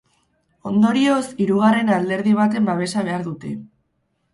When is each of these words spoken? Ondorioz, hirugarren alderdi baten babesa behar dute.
Ondorioz, 0.69 1.21
hirugarren 1.45 1.95
alderdi 2.01 2.37
baten 2.43 2.69
babesa 2.75 3.09
behar 3.11 3.33
dute. 3.33 3.59